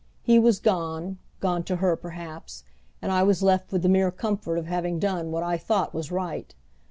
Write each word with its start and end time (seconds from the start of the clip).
He 0.23 0.39
was 0.39 0.59
gone, 0.59 1.19
gone 1.41 1.61
to 1.65 1.75
her 1.75 1.95
perhaps, 1.95 2.63
and 3.03 3.11
I 3.11 3.21
was 3.21 3.43
left 3.43 3.71
with 3.71 3.83
the 3.83 3.87
mere 3.87 4.09
comfort 4.09 4.57
of 4.57 4.65
having 4.65 4.97
done 4.97 5.29
what 5.29 5.43
I 5.43 5.59
thought 5.59 5.93
was 5.93 6.11
right. 6.11 6.55